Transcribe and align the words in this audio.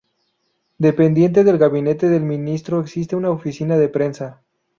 Dependiente 0.79 1.43
del 1.43 1.59
Gabinete 1.59 2.09
del 2.09 2.23
ministro 2.23 2.81
existe 2.81 3.15
una 3.15 3.29
Oficina 3.29 3.77
de 3.77 3.87
Prensa. 3.87 4.41